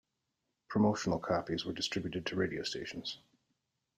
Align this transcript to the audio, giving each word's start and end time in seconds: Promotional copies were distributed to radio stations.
Promotional 0.67 1.19
copies 1.19 1.63
were 1.63 1.73
distributed 1.73 2.25
to 2.25 2.35
radio 2.35 2.63
stations. 2.63 3.19